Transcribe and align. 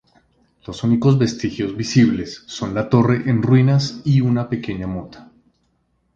Los 0.65 0.83
únicos 0.83 1.19
vestigios 1.19 1.77
visibles 1.77 2.43
son 2.47 2.73
la 2.73 2.89
torre 2.89 3.29
en 3.29 3.43
ruinas 3.43 4.01
y 4.03 4.21
una 4.21 4.49
pequeña 4.49 4.87
mota. 4.87 5.31